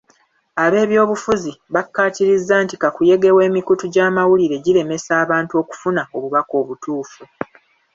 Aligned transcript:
Ab'ebyobufuzi 0.63 1.51
bakkaatiriza 1.73 2.55
nti 2.63 2.75
kakuyege 2.81 3.29
w'emikutu 3.37 3.85
gy'amawulire 3.93 4.55
giremesa 4.65 5.11
abantu 5.23 5.53
okufuna 5.61 6.01
obubaka 6.15 6.53
obutuufu. 6.61 7.23